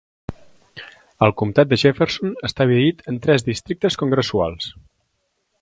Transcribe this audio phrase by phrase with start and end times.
[1.27, 4.73] El comtat de Jefferson està dividit en tres districtes congressuals.